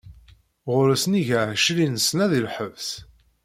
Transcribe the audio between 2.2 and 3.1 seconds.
di lḥebs.